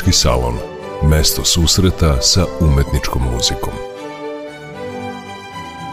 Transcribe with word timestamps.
Muzički 0.00 0.18
salon. 0.18 0.54
Mesto 1.02 1.44
susreta 1.44 2.22
sa 2.22 2.44
umetničkom 2.60 3.22
muzikom. 3.22 3.72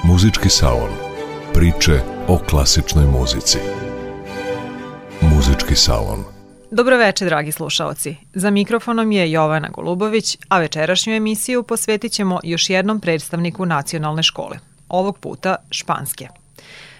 Muzički 0.04 0.50
salon. 0.50 0.90
Priče 1.54 2.00
o 2.28 2.38
klasičnoj 2.50 3.06
muzici. 3.06 3.58
Muzički 5.22 5.76
salon. 5.76 6.24
Dobro 6.72 6.98
veče, 6.98 7.26
dragi 7.26 7.52
slušaoci. 7.52 8.16
Za 8.34 8.50
mikrofonom 8.50 9.12
je 9.12 9.32
Jovana 9.32 9.70
Golubović, 9.70 10.38
a 10.48 10.60
večerašnju 10.60 11.14
emisiju 11.14 11.64
posvetit 11.64 12.12
ćemo 12.12 12.40
još 12.44 12.70
jednom 12.70 13.00
predstavniku 13.00 13.66
nacionalne 13.66 14.24
škole. 14.24 14.60
Ovog 14.90 15.18
puta 15.18 15.56
španske. 15.72 16.28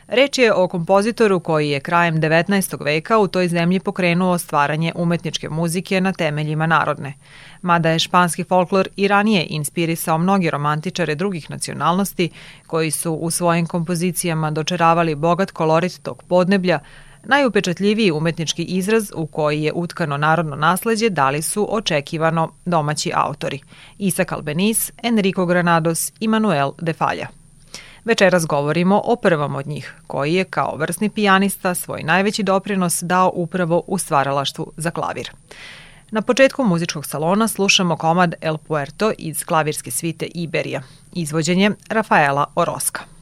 Reč 0.08 0.38
je 0.38 0.54
o 0.54 0.68
kompozitoru 0.68 1.40
koji 1.40 1.70
je 1.70 1.80
krajem 1.80 2.16
19. 2.22 2.84
veka 2.84 3.18
u 3.18 3.28
toj 3.28 3.48
zemlji 3.48 3.80
pokrenuo 3.80 4.38
stvaranje 4.38 4.92
umetničke 4.96 5.50
muzike 5.50 6.02
na 6.02 6.14
temeljima 6.14 6.68
narodne. 6.68 7.14
Mada 7.62 7.90
je 7.90 8.00
španski 8.00 8.44
folklor 8.44 8.88
i 8.96 9.08
ranije 9.08 9.46
inspirisao 9.50 10.18
mnogi 10.18 10.50
romantičare 10.50 11.16
drugih 11.16 11.50
nacionalnosti 11.50 12.30
koji 12.68 12.92
su 12.92 13.14
u 13.14 13.32
svojim 13.32 13.66
kompozicijama 13.66 14.52
dočeravali 14.52 15.16
bogat 15.16 15.52
kolorit 15.52 16.00
tog 16.04 16.24
podneblja, 16.24 16.80
Najupečatljiviji 17.24 18.12
umetnički 18.12 18.64
izraz 18.64 19.12
u 19.16 19.26
koji 19.26 19.64
je 19.64 19.74
utkano 19.74 20.18
narodno 20.18 20.56
nasleđe 20.56 21.10
dali 21.10 21.42
su 21.42 21.68
očekivano 21.76 22.52
domaći 22.66 23.12
autori 23.16 23.60
Isak 23.98 24.32
Albenis, 24.32 24.92
Enrico 25.04 25.46
Granados 25.46 26.12
i 26.20 26.28
Manuel 26.28 26.72
de 26.82 26.94
Falja. 26.94 27.28
Večeras 28.08 28.46
govorimo 28.46 29.02
o 29.06 29.16
prvom 29.16 29.56
od 29.56 29.68
njih, 29.68 29.94
koji 30.08 30.34
je 30.34 30.44
kao 30.44 30.76
vrsni 30.76 31.10
pijanista 31.10 31.76
svoj 31.76 32.04
najveći 32.04 32.44
doprinos 32.44 33.04
dao 33.04 33.32
upravo 33.34 33.84
u 33.88 33.98
stvaralaštvu 33.98 34.72
za 34.78 34.92
klavir. 34.92 35.32
Na 36.12 36.22
početku 36.22 36.64
muzičkog 36.64 37.06
salona 37.06 37.48
slušamo 37.48 37.98
komad 37.98 38.34
El 38.42 38.58
Puerto 38.58 39.12
iz 39.18 39.44
klavirske 39.44 39.92
svite 39.92 40.26
Iberija, 40.26 40.82
izvođenje 41.14 41.72
Rafaela 41.90 42.46
Oroska. 42.56 43.17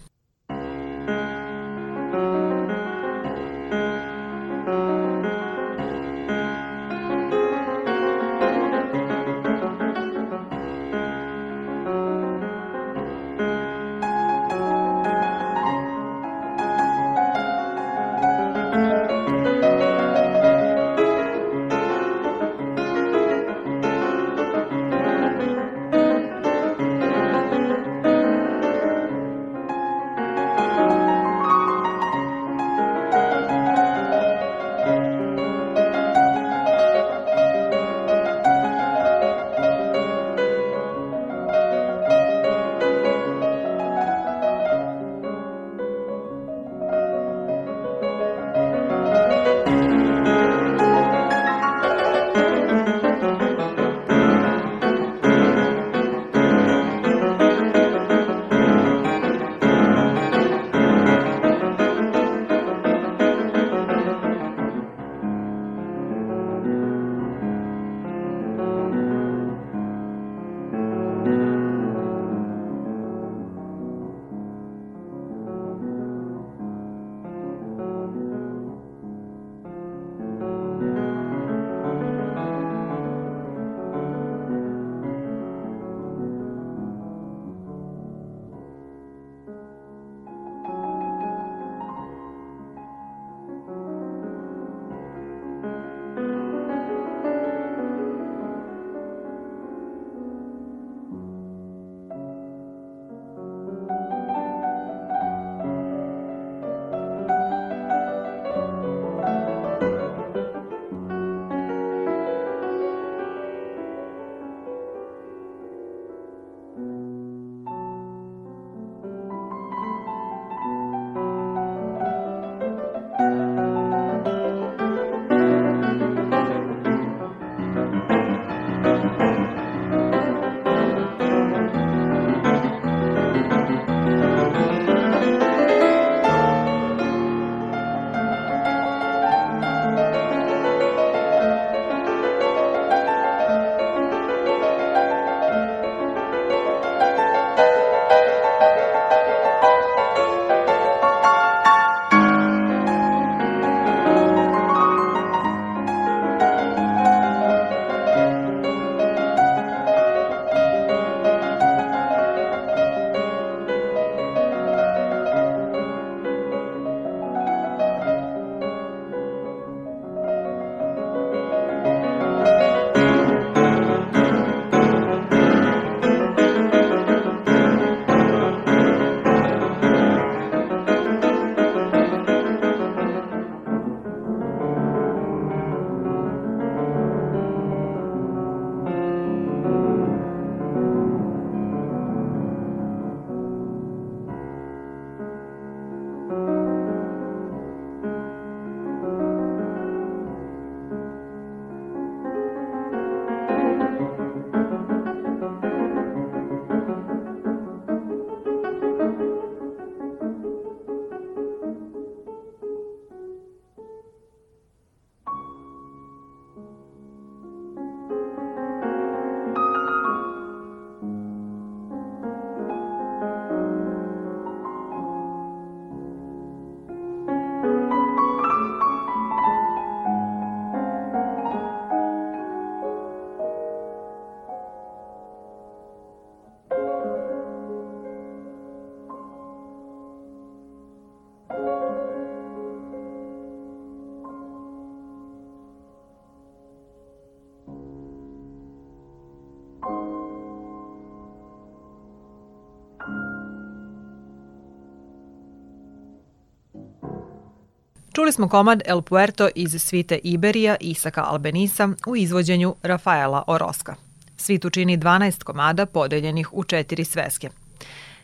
Čuli 258.15 258.31
smo 258.31 258.47
komad 258.49 258.81
El 258.85 259.01
Puerto 259.01 259.49
iz 259.55 259.81
svite 259.81 260.19
Iberija 260.23 260.75
Isaka 260.79 261.23
Albenisa 261.23 261.89
u 262.07 262.15
izvođenju 262.15 262.75
Rafaela 262.83 263.43
Oroska. 263.47 263.95
Svitu 264.37 264.69
čini 264.69 264.97
12 264.97 265.43
komada 265.43 265.85
podeljenih 265.85 266.53
u 266.53 266.63
četiri 266.63 267.05
sveske. 267.05 267.49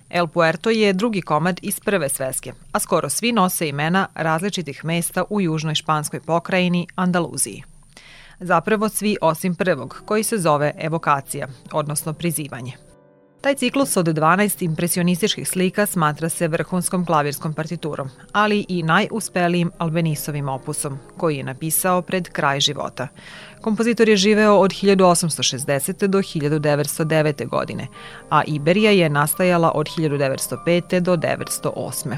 El 0.09 0.27
Puerto 0.27 0.69
je 0.69 0.93
drugi 0.93 1.21
komad 1.21 1.59
iz 1.61 1.79
prve 1.79 2.09
sveske, 2.09 2.53
a 2.71 2.79
skoro 2.79 3.09
svi 3.09 3.31
nose 3.31 3.69
imena 3.69 4.07
različitih 4.15 4.85
mesta 4.85 5.23
u 5.29 5.41
južnoj 5.41 5.75
španskoj 5.75 6.19
pokrajini 6.19 6.88
Andaluziji. 6.95 7.63
Zapravo 8.39 8.89
svi 8.89 9.17
osim 9.21 9.55
prvog, 9.55 10.01
koji 10.05 10.23
se 10.23 10.38
zove 10.38 10.73
evokacija, 10.79 11.47
odnosno 11.71 12.13
prizivanje. 12.13 12.90
Taj 13.41 13.55
ciklus 13.55 13.97
od 13.97 14.05
12 14.05 14.63
impresionističkih 14.63 15.49
slika 15.49 15.85
smatra 15.85 16.29
se 16.29 16.47
vrhunskom 16.47 17.05
klavirskom 17.05 17.53
partiturom, 17.53 18.09
ali 18.31 18.65
i 18.69 18.83
najuspelijim 18.83 19.71
Albenisovim 19.77 20.49
opusom, 20.49 20.99
koji 21.17 21.38
je 21.38 21.43
napisao 21.43 22.01
pred 22.01 22.29
kraj 22.29 22.59
života. 22.59 23.07
Kompozitor 23.61 24.09
je 24.09 24.15
živeo 24.15 24.55
od 24.55 24.71
1860. 24.71 26.07
do 26.07 26.17
1909. 26.17 27.47
godine, 27.47 27.88
a 28.29 28.43
Iberija 28.47 28.91
je 28.91 29.09
nastajala 29.09 29.71
od 29.71 29.89
1905. 29.97 30.99
do 30.99 31.15
1908. 31.15 32.17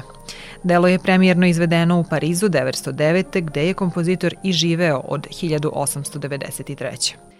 Delo 0.62 0.88
je 0.88 0.98
premijerno 0.98 1.46
izvedeno 1.46 2.00
u 2.00 2.04
Parizu 2.04 2.48
1909. 2.48 3.40
gde 3.40 3.66
je 3.66 3.74
kompozitor 3.74 4.34
i 4.42 4.52
živeo 4.52 4.98
od 4.98 5.28
1893. 5.28 7.33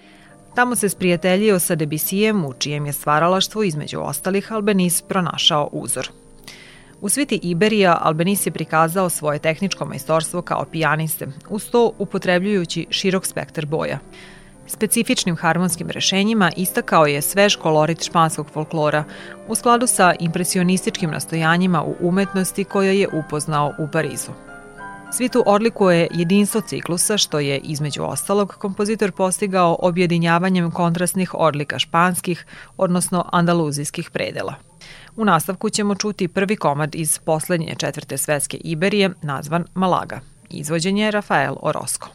Tamo 0.54 0.76
se 0.76 0.88
sprijateljio 0.88 1.58
sa 1.58 1.74
Debisijem, 1.74 2.44
u 2.44 2.52
čijem 2.52 2.86
je 2.86 2.92
stvaralaštvu 2.92 3.64
između 3.64 4.00
ostalih 4.00 4.52
Albenis 4.52 5.02
pronašao 5.02 5.68
uzor. 5.72 6.08
U 7.00 7.08
sviti 7.08 7.40
Iberija 7.42 7.98
Albenis 8.00 8.46
je 8.46 8.52
prikazao 8.52 9.10
svoje 9.10 9.38
tehničko 9.38 9.84
majstorstvo 9.84 10.42
kao 10.42 10.64
pijaniste, 10.72 11.26
uz 11.48 11.70
to 11.70 11.92
upotrebljujući 11.98 12.86
širok 12.90 13.26
spektar 13.26 13.66
boja. 13.66 13.98
Specifičnim 14.66 15.36
harmonskim 15.36 15.90
rešenjima 15.90 16.50
istakao 16.56 17.06
je 17.06 17.22
svež 17.22 17.56
kolorit 17.56 18.04
španskog 18.04 18.46
folklora 18.50 19.04
u 19.48 19.54
skladu 19.54 19.86
sa 19.86 20.14
impresionističkim 20.20 21.10
nastojanjima 21.10 21.82
u 21.82 21.94
umetnosti 22.00 22.64
koje 22.64 23.00
je 23.00 23.08
upoznao 23.08 23.72
u 23.78 23.88
Parizu. 23.92 24.32
Svitu 25.16 25.42
odlikuje 25.46 26.08
jedinstvo 26.10 26.60
ciklusa, 26.60 27.18
što 27.18 27.38
je, 27.38 27.58
između 27.58 28.02
ostalog, 28.02 28.54
kompozitor 28.58 29.12
postigao 29.12 29.76
objedinjavanjem 29.80 30.70
kontrastnih 30.70 31.34
odlika 31.34 31.78
španskih, 31.78 32.46
odnosno 32.76 33.24
andaluzijskih 33.32 34.10
predela. 34.10 34.54
U 35.16 35.24
nastavku 35.24 35.70
ćemo 35.70 35.94
čuti 35.94 36.28
prvi 36.28 36.56
komad 36.56 36.94
iz 36.94 37.18
poslednje 37.18 37.74
četvrte 37.78 38.18
svetske 38.18 38.56
Iberije, 38.56 39.10
nazvan 39.22 39.64
Malaga. 39.74 40.20
Izvođen 40.50 40.98
je 40.98 41.10
Rafael 41.10 41.54
Orozco. 41.62 42.06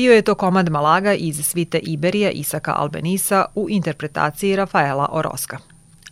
Bio 0.00 0.12
je 0.12 0.22
to 0.22 0.34
komad 0.34 0.68
Malaga 0.68 1.14
iz 1.14 1.46
svite 1.46 1.78
Iberija 1.78 2.30
Isaka 2.30 2.74
Albenisa 2.76 3.44
u 3.54 3.66
interpretaciji 3.70 4.56
Rafaela 4.56 5.08
Oroska. 5.12 5.58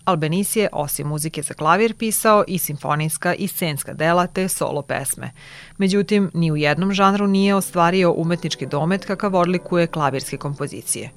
Albenis 0.04 0.57
je, 0.57 0.68
osim 0.73 1.07
muzike 1.09 1.42
za 1.42 1.54
klavir, 1.54 1.95
pisao 1.95 2.45
i 2.49 2.59
simfonijska 2.59 3.35
i 3.35 3.49
scenska 3.49 3.92
dela 3.92 4.26
te 4.26 4.49
solo 4.49 4.83
pesme. 4.83 5.30
Međutim, 5.78 6.30
ni 6.35 6.52
u 6.52 6.57
jednom 6.57 6.92
žanru 6.92 7.26
nije 7.26 7.54
ostvario 7.54 8.12
umetnički 8.12 8.66
domet 8.66 9.04
kakav 9.04 9.37
odlikuje 9.37 9.87
klavirske 9.87 10.37
kompozicije. 10.37 11.11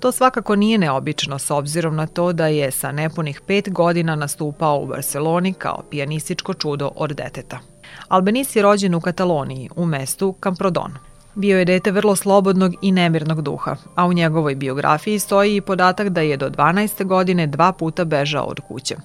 To 0.00 0.12
svakako 0.12 0.56
nije 0.56 0.78
neobično 0.78 1.38
s 1.38 1.50
obzirom 1.50 1.96
na 1.96 2.06
to 2.06 2.32
da 2.32 2.46
je 2.46 2.70
sa 2.70 2.92
nepunih 2.92 3.40
pet 3.46 3.70
godina 3.70 4.16
nastupao 4.16 4.80
u 4.80 4.86
Barceloni 4.86 5.52
kao 5.52 5.82
pijanističko 5.90 6.54
čudo 6.54 6.90
od 6.96 7.12
deteta. 7.12 7.58
Albenis 8.08 8.56
je 8.56 8.62
rođen 8.62 8.94
u 8.94 9.00
Kataloniji, 9.00 9.70
u 9.76 9.86
mestu 9.86 10.34
Camprodon. 10.42 11.07
Bio 11.38 11.58
je 11.58 11.64
dete 11.64 11.90
vrlo 11.90 12.16
slobodnog 12.16 12.74
i 12.82 12.92
nemirnog 12.92 13.42
duha, 13.42 13.76
a 13.94 14.06
u 14.06 14.12
njegovoj 14.12 14.54
biografiji 14.54 15.18
stoji 15.18 15.56
i 15.56 15.60
podatak 15.60 16.08
da 16.08 16.20
je 16.20 16.36
do 16.36 16.50
12. 16.50 17.04
godine 17.04 17.46
dva 17.46 17.72
puta 17.72 18.04
bežao 18.04 18.44
od 18.44 18.60
kuće. 18.60 18.96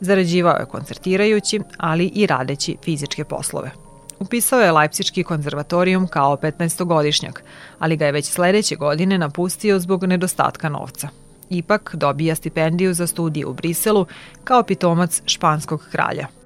Zarađivao 0.00 0.56
je 0.56 0.66
koncertirajući, 0.66 1.60
ali 1.78 2.06
i 2.14 2.26
radeći 2.26 2.76
fizičke 2.84 3.24
poslove. 3.24 3.70
Upisao 4.18 4.60
je 4.60 4.72
Leipzički 4.72 5.24
konzervatorijum 5.24 6.06
kao 6.06 6.36
15-godišnjak, 6.36 7.42
ali 7.78 7.96
ga 7.96 8.06
je 8.06 8.12
već 8.12 8.24
sledeće 8.24 8.76
godine 8.76 9.18
napustio 9.18 9.78
zbog 9.78 10.04
nedostatka 10.04 10.68
novca. 10.68 11.08
Ipak 11.50 11.94
dobija 11.94 12.34
stipendiju 12.34 12.94
za 12.94 13.06
studije 13.06 13.46
u 13.46 13.52
Briselu 13.52 14.06
kao 14.44 14.62
pitomac 14.62 15.22
španskog 15.26 15.88
kralja– 15.90 16.26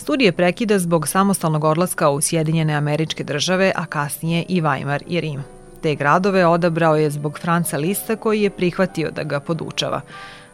Studije 0.00 0.32
prekida 0.32 0.78
zbog 0.78 1.08
samostalnog 1.08 1.64
odlaska 1.64 2.10
u 2.10 2.20
Sjedinjene 2.20 2.74
američke 2.74 3.24
države, 3.24 3.72
a 3.76 3.86
kasnije 3.86 4.44
i 4.48 4.62
Weimar 4.62 5.02
i 5.06 5.20
Rim. 5.20 5.42
Te 5.82 5.94
gradove 5.94 6.46
odabrao 6.46 6.96
je 6.96 7.10
zbog 7.10 7.38
Franca 7.38 7.76
Lista 7.76 8.16
koji 8.16 8.42
je 8.42 8.50
prihvatio 8.50 9.10
da 9.10 9.22
ga 9.22 9.40
podučava. 9.40 10.00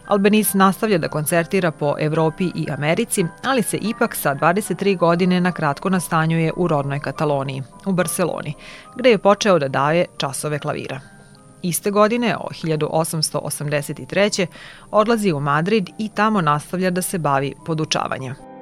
Albanese 0.06 0.58
nastavlja 0.58 0.98
da 0.98 1.08
koncertira 1.08 1.70
po 1.70 1.94
Evropi 1.98 2.44
i 2.54 2.66
Americi, 2.70 3.24
ali 3.44 3.62
se 3.62 3.76
ipak 3.76 4.14
sa 4.14 4.34
23 4.34 4.96
godine 4.98 5.40
na 5.40 5.52
kratko 5.52 5.90
nastanjuje 5.90 6.52
u 6.56 6.68
rodnoj 6.68 7.00
Kataloniji, 7.00 7.62
u 7.86 7.92
Barceloni, 7.92 8.54
gde 8.96 9.10
je 9.10 9.18
počeo 9.18 9.58
da 9.58 9.68
daje 9.68 10.04
časove 10.16 10.58
klavira. 10.58 11.00
Iste 11.62 11.90
godine, 11.90 12.36
o 12.36 12.48
1883. 12.50 14.46
odlazi 14.90 15.32
u 15.32 15.40
Madrid 15.40 15.90
i 15.98 16.08
tamo 16.08 16.40
nastavlja 16.40 16.90
da 16.90 17.02
se 17.02 17.18
bavi 17.18 17.54
podučavanjem. 17.66 18.55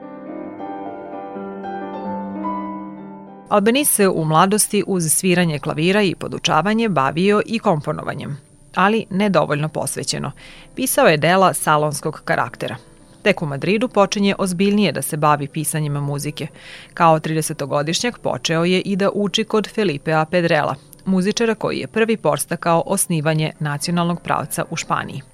Albanese 3.49 3.93
se 3.93 4.09
u 4.09 4.25
mladosti 4.25 4.85
uz 4.87 5.13
sviranje 5.13 5.59
klavira 5.59 6.03
i 6.03 6.15
podučavanje 6.15 6.89
bavio 6.89 7.43
i 7.47 7.59
komponovanjem, 7.59 8.37
ali 8.75 9.07
nedovoljno 9.11 9.69
posvećeno. 9.69 10.33
Pisao 10.75 11.07
je 11.07 11.17
dela 11.17 11.55
salonskog 11.55 12.23
karaktera. 12.25 12.77
Tek 13.23 13.43
u 13.43 13.47
Madridu 13.47 13.89
počinje 13.89 14.35
ozbiljnije 14.39 14.93
da 14.93 15.03
se 15.03 15.17
bavi 15.17 15.49
pisanjem 15.49 15.93
muzike. 15.93 16.47
Kao 16.95 17.21
30-godišnjak 17.21 18.19
počeo 18.19 18.65
je 18.65 18.81
i 18.81 18.97
da 18.97 19.11
uči 19.15 19.45
kod 19.45 19.69
Felipea 19.75 20.25
Pedrela, 20.25 20.75
muzičara 21.05 21.55
koji 21.55 21.79
je 21.79 21.87
prvi 21.87 22.17
porstakao 22.17 22.83
osnivanje 22.87 23.53
nacionalnog 23.61 24.21
pravca 24.21 24.65
u 24.71 24.77
Španiji. 24.77 25.34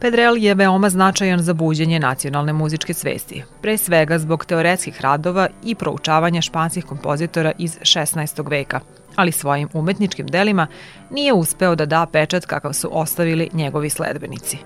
Pedrel 0.00 0.36
je 0.38 0.54
veoma 0.54 0.90
značajan 0.90 1.42
za 1.42 1.54
buđenje 1.54 1.98
nacionalne 1.98 2.52
muzičke 2.52 2.94
svesti, 2.94 3.42
pre 3.62 3.78
svega 3.78 4.18
zbog 4.18 4.44
teoretskih 4.44 5.00
radova 5.00 5.48
i 5.64 5.74
proučavanja 5.74 6.40
španskih 6.40 6.84
kompozitora 6.84 7.52
iz 7.58 7.78
16. 7.82 8.50
veka, 8.50 8.80
ali 9.16 9.32
svojim 9.32 9.68
umetničkim 9.72 10.26
delima 10.26 10.66
nije 11.10 11.32
uspeo 11.32 11.74
da 11.74 11.86
da 11.86 12.06
pečat 12.12 12.46
kakav 12.46 12.72
su 12.72 12.88
ostavili 12.92 13.50
njegovi 13.52 13.90
sledbenici. 13.90 14.58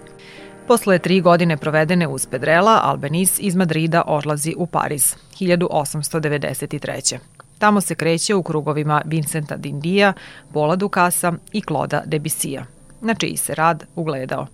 Posle 0.67 0.99
tri 0.99 1.21
godine 1.21 1.57
provedene 1.57 2.09
uz 2.09 2.27
Pedrela, 2.27 2.81
Albenis 2.83 3.39
iz 3.39 3.57
Madrida 3.57 4.03
odlazi 4.07 4.55
u 4.57 4.67
Pariz, 4.67 5.15
1893. 5.41 7.19
Tamo 7.59 7.81
se 7.81 7.95
kreće 7.95 8.35
u 8.35 8.43
krugovima 8.43 9.03
Vincenta 9.05 9.57
Dindija, 9.57 10.13
Paula 10.53 10.77
Dukasa 10.77 11.33
i 11.53 11.61
Kloda 11.61 12.03
Debisija, 12.07 12.67
na 13.03 13.15
čiji 13.15 13.37
se 13.37 13.55
rad 13.55 13.85
ugledao. 13.95 14.47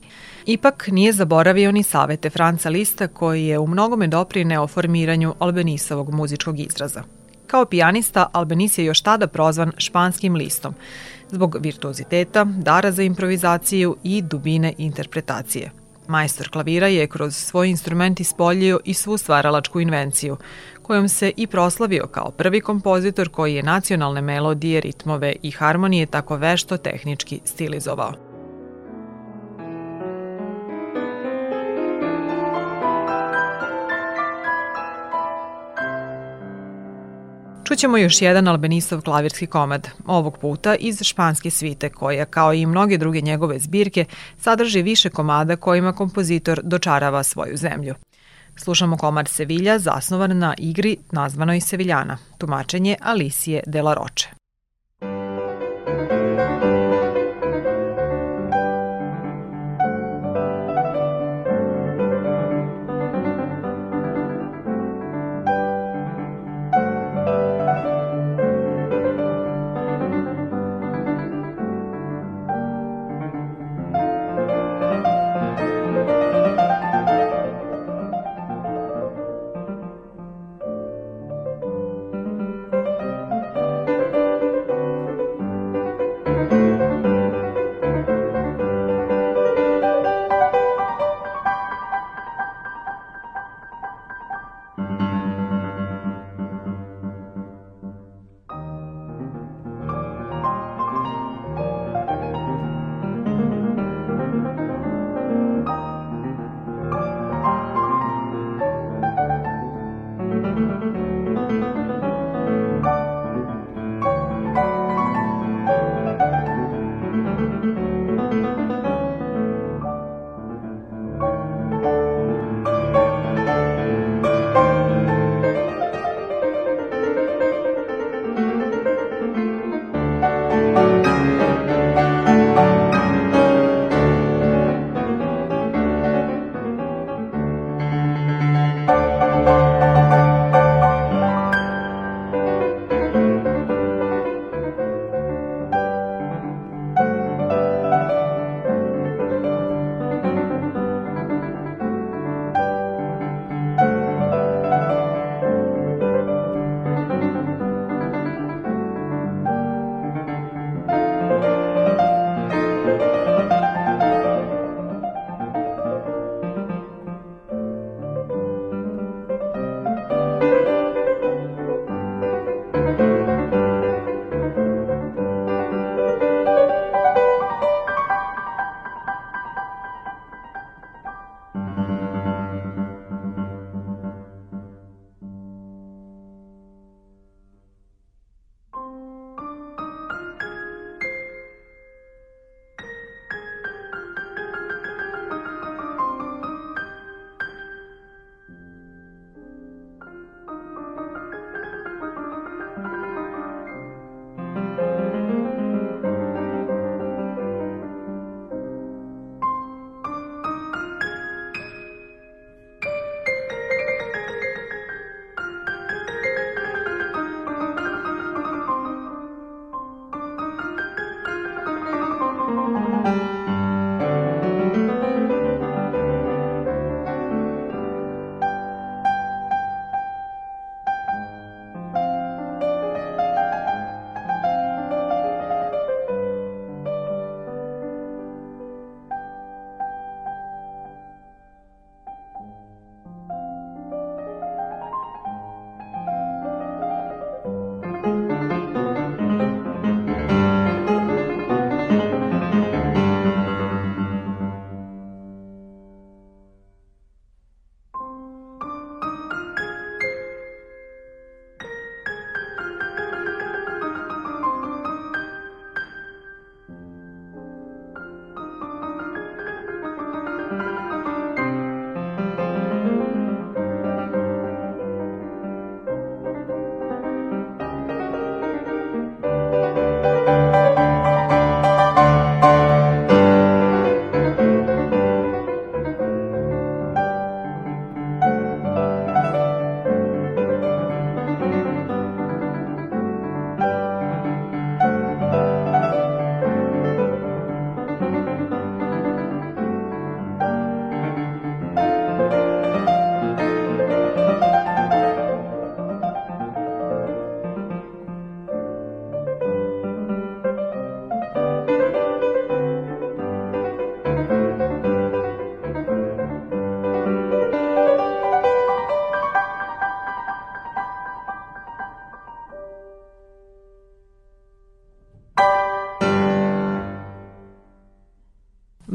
Ipak 0.47 0.89
nije 0.93 1.13
zaboravio 1.13 1.73
ni 1.73 1.83
savete 1.83 2.31
Franca 2.31 2.69
Lista 2.69 3.09
koji 3.09 3.47
je 3.47 3.59
u 3.59 3.67
mnogome 3.67 4.07
doprineo 4.07 4.67
formiranju 4.67 5.35
Albenisovog 5.39 6.15
muzičkog 6.15 6.61
izraza. 6.61 7.03
Kao 7.47 7.65
pijanista, 7.65 8.27
Albenis 8.33 8.79
je 8.79 8.85
još 8.85 9.01
tada 9.01 9.27
prozvan 9.27 9.73
španskim 9.77 10.35
listom, 10.35 10.75
zbog 11.31 11.57
virtuoziteta, 11.61 12.45
dara 12.45 12.93
za 12.93 13.03
improvizaciju 13.03 13.97
i 14.03 14.23
dubine 14.23 14.75
interpretacije. 14.79 15.71
Majstor 16.09 16.49
klavira 16.51 16.87
je 16.87 17.07
kroz 17.07 17.37
svoj 17.37 17.69
instrument 17.69 18.21
ispoljio 18.21 18.81
i 18.85 18.95
svu 18.95 19.19
stvaralačku 19.19 19.81
invenciju, 19.81 20.37
kojom 20.83 21.09
se 21.09 21.33
i 21.37 21.47
proslavio 21.47 22.07
kao 22.07 22.31
prvi 22.31 22.61
kompozitor 22.61 23.29
koji 23.29 23.55
je 23.55 23.63
nacionalne 23.63 24.21
melodije, 24.21 24.81
ritmove 24.81 25.37
i 25.43 25.51
harmonije 25.51 26.07
tako 26.07 26.37
vešto 26.37 26.77
tehnički 26.77 27.41
stilizovao. 27.45 28.28
Čućemo 37.69 37.97
još 37.97 38.23
jedan 38.23 38.49
Albenisov 38.49 39.01
klavirski 39.03 39.47
komad, 39.47 39.89
ovog 40.07 40.39
puta 40.39 40.75
iz 40.75 41.03
španske 41.03 41.51
svite 41.51 41.89
koja, 41.89 42.25
kao 42.25 42.53
i 42.55 42.67
mnoge 42.67 42.99
druge 42.99 43.21
njegove 43.21 43.59
zbirke, 43.59 44.05
sadrži 44.39 44.83
više 44.83 45.11
komada 45.11 45.57
kojima 45.57 45.93
kompozitor 45.93 46.61
dočarava 46.65 47.23
svoju 47.23 47.57
zemlju. 47.57 47.95
Slušamo 48.57 48.97
komad 48.97 49.29
Sevilja 49.29 49.79
zasnovan 49.79 50.39
na 50.39 50.55
igri 50.59 50.97
nazvanoj 51.13 51.61
Seviljana, 51.61 52.19
tumačenje 52.39 52.97
Alicije 53.03 53.63
de 53.67 53.83
la 53.83 53.95
Roche. 53.95 54.38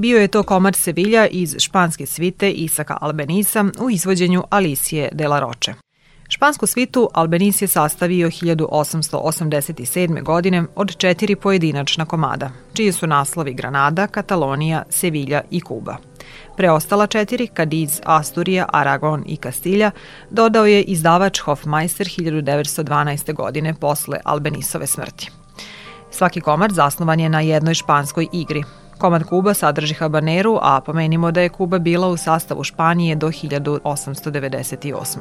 Bio 0.03 0.19
je 0.19 0.27
to 0.27 0.43
komad 0.43 0.75
Sevilla 0.75 1.27
iz 1.27 1.55
španske 1.59 2.05
svite 2.05 2.51
Isaka 2.51 2.97
Albenisa 3.01 3.65
u 3.79 3.89
izvođenju 3.89 4.43
Alicije 4.49 5.09
de 5.11 5.27
la 5.27 5.39
Roche. 5.39 5.73
Špansku 6.27 6.67
svitu 6.67 7.09
Albenis 7.13 7.61
je 7.61 7.67
sastavio 7.67 8.27
1887. 8.27 10.23
godine 10.23 10.63
od 10.75 10.97
četiri 10.97 11.35
pojedinačna 11.35 12.05
komada, 12.05 12.49
čiji 12.73 12.91
su 12.91 13.07
naslovi 13.07 13.53
Granada, 13.53 14.07
Katalonija, 14.07 14.83
Sevilla 14.89 15.41
i 15.51 15.61
Kuba. 15.61 15.97
Preostala 16.57 17.07
četiri, 17.07 17.47
Cadiz, 17.57 18.01
Asturija, 18.05 18.65
Aragon 18.73 19.23
i 19.27 19.37
Kastilja, 19.37 19.91
dodao 20.29 20.65
je 20.65 20.81
izdavač 20.81 21.39
Hofmeister 21.39 22.07
1912. 22.07 23.33
godine 23.33 23.73
posle 23.73 24.19
Albenisove 24.23 24.87
smrti. 24.87 25.31
Svaki 26.11 26.41
komad 26.41 26.71
zasnovan 26.71 27.19
je 27.19 27.29
na 27.29 27.41
jednoj 27.41 27.73
španskoj 27.73 28.27
igri. 28.33 28.63
Komad 29.03 29.23
Kuba 29.23 29.53
sadrži 29.53 29.93
habaneru, 29.93 30.59
a 30.61 30.81
pomenimo 30.81 31.31
da 31.31 31.41
je 31.41 31.49
Kuba 31.49 31.79
bila 31.79 32.07
u 32.07 32.17
sastavu 32.17 32.63
Španije 32.63 33.15
do 33.15 33.27
1898. 33.27 35.17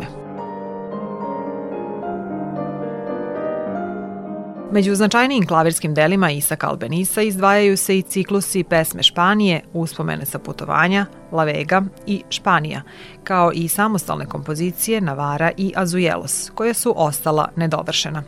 Među 4.72 4.94
značajnijim 4.94 5.46
klavirskim 5.46 5.94
delima 5.94 6.30
Isaka 6.30 6.68
Albenisa 6.68 7.22
izdvajaju 7.22 7.76
se 7.76 7.98
i 7.98 8.02
ciklusi 8.02 8.64
pesme 8.64 9.02
Španije, 9.02 9.60
uspomene 9.72 10.26
sa 10.26 10.38
putovanja, 10.38 11.06
La 11.32 11.44
Vega 11.44 11.82
i 12.06 12.22
Španija, 12.30 12.82
kao 13.24 13.52
i 13.54 13.68
samostalne 13.68 14.26
kompozicije 14.26 15.00
Navara 15.00 15.50
i 15.56 15.72
Azuelos, 15.76 16.50
koje 16.54 16.74
su 16.74 16.94
ostala 16.96 17.48
nedovršena. 17.56 18.22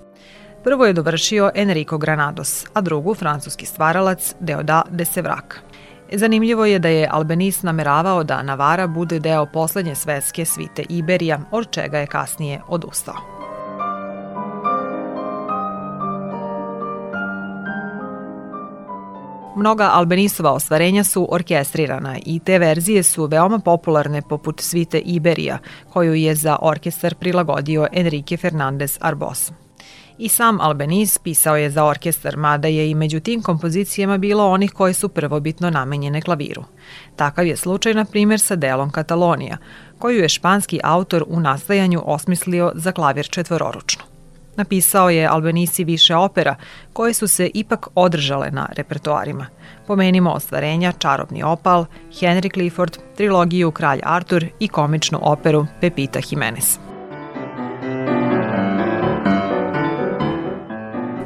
Prvo 0.65 0.87
je 0.87 0.93
dovršio 0.93 1.51
Enrico 1.55 1.99
Granados, 1.99 2.65
a 2.75 2.81
drugu 2.81 3.15
francuski 3.15 3.67
stvaralac 3.67 4.35
Deoda 4.41 4.83
de 4.91 5.05
Sevrak. 5.05 5.63
Zanimljivo 6.13 6.65
je 6.65 6.79
da 6.79 6.89
je 6.89 7.09
Albenis 7.11 7.63
nameravao 7.63 8.25
da 8.25 8.43
Navara 8.43 8.87
bude 8.87 9.19
deo 9.19 9.47
poslednje 9.47 9.95
svetske 9.95 10.45
svite 10.45 10.85
Iberija, 10.89 11.41
od 11.51 11.71
čega 11.71 11.99
je 11.99 12.07
kasnije 12.07 12.61
odustao. 12.69 13.15
Mnoga 19.57 19.91
Albenisova 19.93 20.53
ostvarenja 20.53 21.05
su 21.05 21.29
orkestrirana 21.31 22.17
i 22.27 22.39
te 22.39 22.59
verzije 22.59 23.03
su 23.03 23.27
veoma 23.27 23.59
popularne 23.59 24.23
poput 24.23 24.61
svite 24.61 24.99
Iberija, 24.99 25.59
koju 25.93 26.15
je 26.15 26.35
za 26.35 26.59
orkestar 26.63 27.15
prilagodio 27.15 27.87
Enrique 27.93 28.37
Fernandez 28.37 28.99
Arbos. 29.01 29.53
I 30.19 30.29
sam 30.29 30.61
Albenis 30.61 31.19
pisao 31.19 31.57
je 31.57 31.71
za 31.71 31.85
orkestar, 31.85 32.37
mada 32.37 32.69
je 32.69 32.91
i 32.91 32.95
među 32.95 33.21
tim 33.21 33.43
kompozicijama 33.43 34.19
bilo 34.19 34.51
onih 34.51 34.73
koje 34.73 34.95
su 34.95 35.09
prvobitno 35.09 35.71
namenjene 35.71 36.21
klaviru. 36.21 36.65
Takav 37.17 37.47
je 37.47 37.57
slučaj, 37.57 37.95
na 37.95 38.05
primjer, 38.05 38.41
sa 38.41 38.57
delom 38.57 38.91
Katalonija, 38.91 39.57
koju 39.99 40.23
je 40.23 40.29
španski 40.29 40.81
autor 40.83 41.25
u 41.29 41.41
nastajanju 41.41 42.03
osmislio 42.05 42.73
za 42.75 42.93
klavir 42.93 43.29
četvororučno. 43.31 44.05
Napisao 44.57 45.11
je 45.11 45.27
Albanisi 45.27 45.85
više 45.85 46.17
opera 46.17 46.57
koje 46.93 47.15
su 47.15 47.29
se 47.29 47.51
ipak 47.55 47.89
održale 47.95 48.51
na 48.51 48.69
repertoarima. 48.77 49.47
Pomenimo 49.87 50.31
ostvarenja 50.31 50.93
Čarobni 50.93 51.43
opal, 51.43 51.85
Henry 52.11 52.53
Clifford, 52.53 52.99
trilogiju 53.17 53.71
Kralj 53.71 54.01
Artur 54.03 54.45
i 54.61 54.69
komičnu 54.69 55.19
operu 55.23 55.67
Pepita 55.81 56.21
Jimenez. 56.31 56.79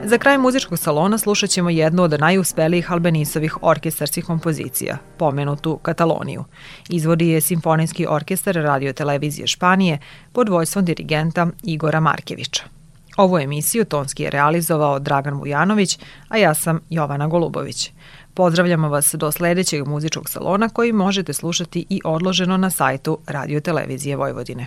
Za 0.08 0.18
kraj 0.18 0.38
muzičkog 0.38 0.78
salona 0.78 1.18
slušat 1.18 1.50
ćemo 1.50 1.70
jednu 1.70 2.02
od 2.02 2.20
najuspelijih 2.20 2.92
Albanisovih 2.92 3.62
orkestarskih 3.62 4.24
kompozicija, 4.24 4.98
pomenutu 5.18 5.76
Kataloniju. 5.82 6.44
Izvodi 6.88 7.28
je 7.28 7.40
Simfonijski 7.40 8.06
orkestar 8.08 8.54
radio 8.54 8.92
televizije 8.92 9.46
Španije 9.46 9.98
pod 10.32 10.48
vojstvom 10.48 10.84
dirigenta 10.84 11.46
Igora 11.62 12.00
Markevića. 12.00 12.62
Ovu 13.16 13.38
emisiju 13.38 13.84
tonski 13.84 14.22
je 14.22 14.30
realizovao 14.30 14.98
Dragan 14.98 15.34
Vujanović, 15.34 15.98
a 16.28 16.36
ja 16.36 16.54
sam 16.54 16.80
Jovana 16.90 17.26
Golubović. 17.26 17.92
Pozdravljamo 18.34 18.88
vas 18.88 19.14
do 19.14 19.32
sledećeg 19.32 19.86
muzičkog 19.86 20.28
salona 20.28 20.68
koji 20.68 20.92
možete 20.92 21.32
slušati 21.32 21.86
i 21.88 22.00
odloženo 22.04 22.56
na 22.56 22.70
sajtu 22.70 23.18
Radio 23.26 23.60
Televizije 23.60 24.16
Vojvodine. 24.16 24.66